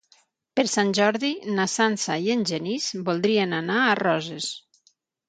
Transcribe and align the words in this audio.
Per 0.59 0.63
Sant 0.75 0.93
Jordi 0.99 1.29
na 1.59 1.67
Sança 1.73 2.15
i 2.29 2.31
en 2.37 2.41
Genís 2.53 2.87
voldrien 3.11 3.55
anar 3.59 3.77
a 3.83 3.93
Roses. 4.01 4.49